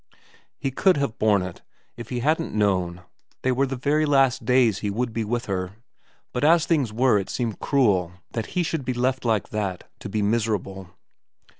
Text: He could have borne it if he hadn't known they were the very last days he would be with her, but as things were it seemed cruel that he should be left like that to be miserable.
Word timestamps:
He 0.57 0.71
could 0.71 0.97
have 0.97 1.19
borne 1.19 1.43
it 1.43 1.61
if 1.95 2.09
he 2.09 2.21
hadn't 2.21 2.55
known 2.55 3.03
they 3.43 3.51
were 3.51 3.67
the 3.67 3.75
very 3.75 4.07
last 4.07 4.45
days 4.45 4.79
he 4.79 4.89
would 4.89 5.13
be 5.13 5.23
with 5.23 5.45
her, 5.45 5.73
but 6.33 6.43
as 6.43 6.65
things 6.65 6.91
were 6.91 7.19
it 7.19 7.29
seemed 7.29 7.59
cruel 7.59 8.13
that 8.31 8.47
he 8.57 8.63
should 8.63 8.83
be 8.83 8.95
left 8.95 9.25
like 9.25 9.49
that 9.49 9.87
to 9.99 10.09
be 10.09 10.23
miserable. 10.23 10.89